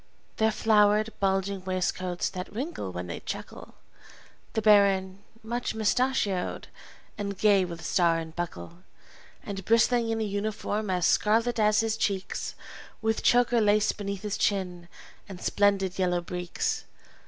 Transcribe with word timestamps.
Their 0.37 0.49
flowered, 0.51 1.11
bulging 1.19 1.63
waistcoats 1.63 2.27
that 2.31 2.51
wrinkle 2.51 2.91
when 2.91 3.05
they 3.05 3.19
chuckle; 3.19 3.75
The 4.53 4.61
baron, 4.63 5.19
much 5.43 5.75
mustachioed, 5.75 6.69
and 7.19 7.37
gay 7.37 7.65
with 7.65 7.85
star 7.85 8.17
and 8.17 8.35
buckle, 8.35 8.79
And 9.43 9.63
bristling 9.63 10.09
in 10.09 10.19
a 10.19 10.23
uniform 10.23 10.89
as 10.89 11.05
scarlet 11.05 11.59
as 11.59 11.81
his 11.81 11.97
cheeks, 11.97 12.55
With 13.03 13.21
choker 13.21 13.61
lace 13.61 13.91
beneath 13.91 14.23
his 14.23 14.39
chin, 14.39 14.87
and 15.29 15.39
splendid, 15.39 15.99
yellow 15.99 16.21
breeks! 16.21 16.85